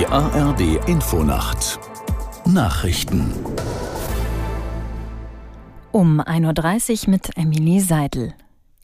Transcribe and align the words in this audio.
Die 0.00 0.06
ARD 0.06 0.88
Infonacht 0.88 1.78
Nachrichten 2.46 3.34
um 5.92 6.22
1.30 6.22 7.04
Uhr 7.04 7.10
mit 7.10 7.36
Emilie 7.36 7.82
Seidel. 7.82 8.32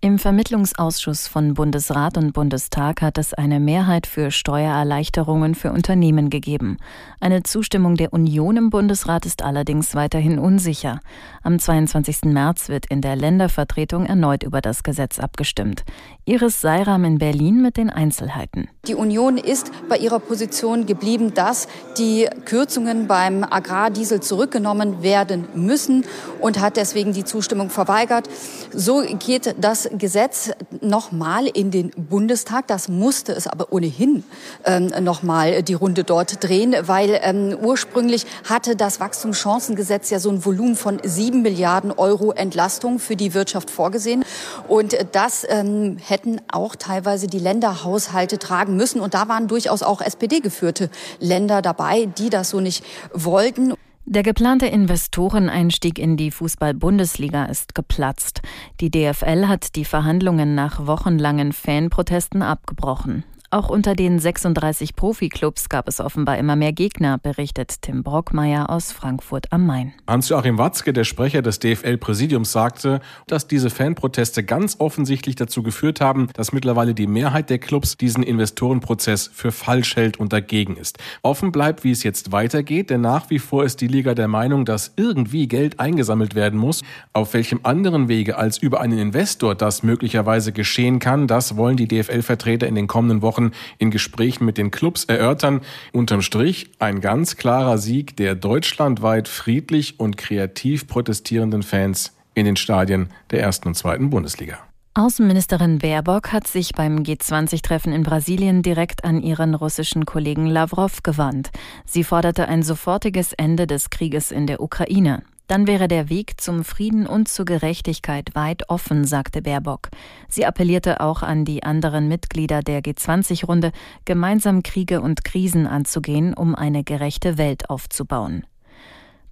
Im 0.03 0.19
Vermittlungsausschuss 0.19 1.27
von 1.27 1.55
Bundesrat 1.55 2.19
und 2.19 2.35
Bundestag 2.35 3.01
hat 3.01 3.17
es 3.17 3.33
eine 3.33 3.59
Mehrheit 3.59 4.07
für 4.07 4.31
Steuererleichterungen 4.31 5.55
für 5.55 5.73
Unternehmen 5.73 6.29
gegeben. 6.29 6.77
Eine 7.19 7.45
Zustimmung 7.45 7.97
der 7.97 8.13
Union 8.13 8.59
im 8.59 8.69
Bundesrat 8.69 9.25
ist 9.25 9.43
allerdings 9.43 9.95
weiterhin 9.95 10.39
unsicher. 10.39 11.01
Am 11.43 11.59
22. 11.59 12.25
März 12.25 12.69
wird 12.69 12.85
in 12.91 13.01
der 13.01 13.17
Ländervertretung 13.17 14.05
erneut 14.05 14.43
über 14.43 14.61
das 14.61 14.83
Gesetz 14.83 15.19
abgestimmt. 15.19 15.83
Iris 16.27 16.61
Seiram 16.61 17.05
in 17.05 17.17
Berlin 17.17 17.63
mit 17.63 17.79
den 17.79 17.89
Einzelheiten. 17.89 18.69
Die 18.87 18.95
Union 18.95 19.39
ist 19.39 19.73
bei 19.89 19.97
ihrer 19.97 20.21
Position 20.21 20.85
geblieben, 20.85 21.33
dass 21.33 21.69
die 21.97 22.29
Kürzungen 22.45 23.07
beim 23.07 23.45
Agrardiesel 23.45 24.21
zurückgenommen 24.21 25.03
werden 25.03 25.49
müssen 25.55 26.05
und 26.41 26.61
hat 26.61 26.77
deswegen 26.77 27.15
die 27.15 27.25
Zustimmung 27.25 27.71
verweigert. 27.71 28.29
So 28.73 29.03
geht 29.19 29.57
das 29.87 29.99
Gesetz 29.99 30.51
nochmal 30.81 31.47
in 31.47 31.71
den 31.71 31.91
Bundestag. 31.91 32.67
Das 32.67 32.89
musste 32.89 33.33
es 33.33 33.47
aber 33.47 33.73
ohnehin 33.73 34.25
ähm, 34.65 34.93
nochmal 35.01 35.63
die 35.63 35.75
Runde 35.75 36.05
dort 36.05 36.43
drehen, 36.43 36.75
weil 36.83 37.19
ähm, 37.23 37.57
ursprünglich 37.61 38.27
hatte 38.49 38.77
das 38.77 39.01
Wachstumschancengesetz 39.01 40.11
ja 40.11 40.19
so 40.19 40.31
ein 40.31 40.45
Volumen 40.45 40.77
von 40.77 41.01
sieben 41.03 41.43
Milliarden 41.43 41.93
Euro 41.93 42.33
Entlastung 42.33 42.99
für 42.99 43.17
die 43.17 43.35
Wirtschaft 43.35 43.71
vorgesehen. 43.71 44.25
Und 44.69 44.97
das 45.13 45.47
ähm, 45.49 45.99
hätten 46.01 46.41
auch 46.51 46.77
teilweise 46.77 47.27
die 47.27 47.39
Länderhaushalte 47.39 48.39
tragen 48.39 48.77
müssen. 48.77 49.01
Und 49.01 49.15
da 49.15 49.29
waren 49.29 49.49
durchaus 49.49 49.83
auch 49.83 50.01
SPD-geführte 50.01 50.91
Länder 51.21 51.63
dabei, 51.63 52.07
die 52.07 52.31
das 52.31 52.51
so 52.51 52.61
nicht 52.61 52.85
wollten. 53.13 53.76
Der 54.09 54.23
geplante 54.23 54.67
Investoreneinstieg 54.67 55.99
in 55.99 56.17
die 56.17 56.31
Fußball-Bundesliga 56.31 57.47
ist 57.47 57.75
geplatzt. 57.75 58.41
Die 58.81 58.89
DFL 58.89 59.49
hat 59.49 59.75
die 59.75 59.85
Verhandlungen 59.85 60.55
nach 60.55 60.87
wochenlangen 60.87 61.53
Fanprotesten 61.53 62.41
abgebrochen. 62.41 63.25
Auch 63.57 63.71
unter 63.71 63.95
den 63.95 64.19
36 64.19 64.97
Profiklubs 64.97 65.71
gab 65.71 65.89
es 65.89 65.99
offenbar 65.99 66.37
immer 66.37 66.57
mehr 66.57 66.75
Gegner, 66.75 67.17
berichtet 67.17 67.81
Tim 67.81 68.03
Brockmeier 68.03 68.69
aus 68.69 68.93
Frankfurt 68.93 69.51
am 69.51 69.65
Main. 69.65 69.95
Hans-Joachim 70.07 70.59
Watzke, 70.59 70.93
der 70.93 71.05
Sprecher 71.05 71.41
des 71.41 71.59
DFL-Präsidiums, 71.61 72.53
sagte, 72.53 73.01
dass 73.27 73.49
diese 73.49 73.71
Fanproteste 73.71 74.45
ganz 74.45 74.77
offensichtlich 74.79 75.37
dazu 75.37 75.63
geführt 75.63 76.03
haben, 76.03 76.29
dass 76.35 76.53
mittlerweile 76.53 76.93
die 76.93 77.07
Mehrheit 77.07 77.49
der 77.49 77.57
Clubs 77.57 77.97
diesen 77.97 78.23
Investorenprozess 78.23 79.31
für 79.33 79.53
falsch 79.53 79.97
hält 79.97 80.21
und 80.21 80.35
dagegen 80.35 80.77
ist. 80.77 80.99
Offen 81.23 81.51
bleibt, 81.51 81.83
wie 81.83 81.93
es 81.93 82.03
jetzt 82.03 82.33
weitergeht, 82.33 82.91
denn 82.91 83.01
nach 83.01 83.31
wie 83.31 83.39
vor 83.39 83.65
ist 83.65 83.81
die 83.81 83.89
Liga 83.89 84.15
der 84.15 84.29
Meinung, 84.29 84.67
dass 84.67 84.93
irgendwie 84.97 85.49
Geld 85.49 85.81
eingesammelt 85.81 86.35
werden 86.35 86.61
muss. 86.61 86.83
Auf 87.15 87.33
welchem 87.33 87.61
anderen 87.63 88.09
Wege 88.09 88.37
als 88.37 88.59
über 88.59 88.83
einen 88.83 88.99
Investor 88.99 89.55
das 89.55 89.83
möglicherweise 89.83 90.53
geschehen 90.53 90.99
kann, 90.99 91.27
das 91.27 91.57
wollen 91.57 91.79
die 91.79 91.89
DFL-Vertreter 91.89 92.67
in 92.67 92.75
den 92.75 92.87
kommenden 92.87 93.23
Wochen 93.23 93.46
In 93.79 93.91
Gesprächen 93.91 94.45
mit 94.45 94.59
den 94.59 94.71
Clubs 94.71 95.05
erörtern. 95.05 95.61
Unterm 95.93 96.23
Strich 96.23 96.71
ein 96.79 97.01
ganz 97.01 97.37
klarer 97.37 97.79
Sieg 97.79 98.17
der 98.17 98.35
deutschlandweit 98.35 99.29
friedlich 99.29 99.99
und 99.99 100.17
kreativ 100.17 100.87
protestierenden 100.87 101.63
Fans 101.63 102.13
in 102.35 102.45
den 102.45 102.57
Stadien 102.57 103.11
der 103.31 103.41
ersten 103.41 103.69
und 103.69 103.75
zweiten 103.75 104.11
Bundesliga. 104.11 104.59
Außenministerin 104.95 105.79
Baerbock 105.79 106.33
hat 106.33 106.47
sich 106.47 106.73
beim 106.73 107.01
G20-Treffen 107.01 107.93
in 107.93 108.03
Brasilien 108.03 108.63
direkt 108.63 109.05
an 109.05 109.21
ihren 109.21 109.55
russischen 109.55 110.07
Kollegen 110.07 110.47
Lavrov 110.47 111.03
gewandt. 111.03 111.51
Sie 111.85 112.03
forderte 112.03 112.49
ein 112.49 112.63
sofortiges 112.63 113.35
Ende 113.35 113.67
des 113.67 113.91
Krieges 113.91 114.31
in 114.31 114.47
der 114.47 114.63
Ukraine. 114.63 115.23
Dann 115.47 115.67
wäre 115.67 115.87
der 115.87 116.09
Weg 116.09 116.41
zum 116.41 116.65
Frieden 116.65 117.07
und 117.07 117.29
zur 117.29 117.45
Gerechtigkeit 117.45 118.35
weit 118.35 118.69
offen, 118.69 119.05
sagte 119.05 119.43
Baerbock. 119.43 119.91
Sie 120.29 120.45
appellierte 120.45 121.01
auch 121.01 121.23
an 121.23 121.45
die 121.45 121.63
anderen 121.63 122.09
Mitglieder 122.09 122.63
der 122.63 122.83
G20-Runde, 122.83 123.71
gemeinsam 124.05 124.63
Kriege 124.63 125.01
und 125.01 125.25
Krisen 125.25 125.67
anzugehen, 125.67 126.35
um 126.35 126.55
eine 126.55 126.83
gerechte 126.83 127.39
Welt 127.39 127.71
aufzubauen. 127.71 128.45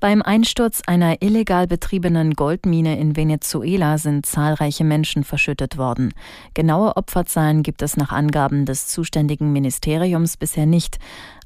Beim 0.04 0.20
Einsturz 0.20 0.82
einer 0.86 1.22
illegal 1.22 1.66
betriebenen 1.66 2.34
Goldmine 2.34 2.98
in 2.98 3.16
Venezuela 3.16 3.96
sind 3.96 4.26
zahlreiche 4.26 4.84
Menschen 4.84 5.24
verschüttet 5.24 5.78
worden. 5.78 6.12
Genaue 6.52 6.98
Opferzahlen 6.98 7.62
gibt 7.62 7.80
es 7.80 7.96
nach 7.96 8.12
Angaben 8.12 8.66
des 8.66 8.88
zuständigen 8.88 9.50
Ministeriums 9.54 10.36
bisher 10.36 10.66
nicht. 10.66 10.98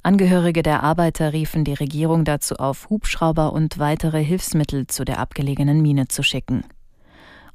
Angehörige 0.02 0.64
der 0.64 0.82
Arbeiter 0.82 1.32
riefen 1.32 1.62
die 1.62 1.74
Regierung 1.74 2.24
dazu 2.24 2.56
auf, 2.56 2.90
Hubschrauber 2.90 3.52
und 3.52 3.78
weitere 3.78 4.24
Hilfsmittel 4.24 4.88
zu 4.88 5.04
der 5.04 5.20
abgelegenen 5.20 5.80
Mine 5.80 6.08
zu 6.08 6.24
schicken. 6.24 6.64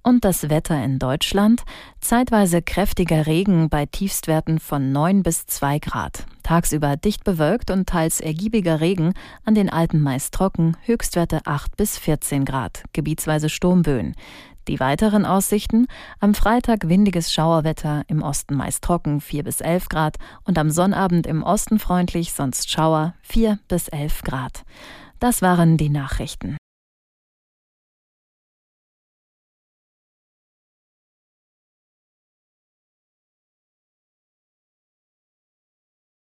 Und 0.04 0.24
das 0.24 0.50
Wetter 0.50 0.82
in 0.82 1.00
Deutschland? 1.00 1.64
Zeitweise 2.00 2.62
kräftiger 2.62 3.28
Regen 3.28 3.68
bei 3.68 3.86
Tiefstwerten 3.88 4.58
von 4.58 4.94
9 4.94 5.22
bis 5.22 5.48
2 5.48 5.80
Grad. 5.80 6.26
Tagsüber 6.44 6.98
dicht 6.98 7.24
bewölkt 7.24 7.72
und 7.72 7.88
teils 7.88 8.20
ergiebiger 8.20 8.82
Regen, 8.82 9.14
an 9.46 9.56
den 9.56 9.70
Alpen 9.70 10.02
meist 10.02 10.34
trocken, 10.34 10.78
Höchstwerte 10.84 11.42
8 11.46 11.76
bis 11.76 11.98
14 11.98 12.46
Grad, 12.46 12.84
gebietsweise 12.94 13.50
Sturmböen. 13.50 14.16
Die 14.68 14.80
weiteren 14.80 15.26
Aussichten? 15.26 15.88
Am 16.20 16.34
Freitag 16.34 16.88
windiges 16.88 17.34
Schauerwetter, 17.34 18.04
im 18.08 18.22
Osten 18.22 18.56
meist 18.56 18.84
trocken 18.84 19.20
4 19.20 19.44
bis 19.44 19.60
11 19.60 19.90
Grad 19.90 20.18
und 20.46 20.58
am 20.58 20.70
Sonnabend 20.70 21.28
im 21.28 21.44
Osten 21.44 21.80
freundlich, 21.80 22.34
sonst 22.34 22.70
Schauer 22.70 23.14
4 23.24 23.60
bis 23.68 23.90
11 23.90 24.22
Grad. 24.22 24.64
Das 25.20 25.42
waren 25.42 25.78
die 25.78 25.90
Nachrichten. 25.90 26.58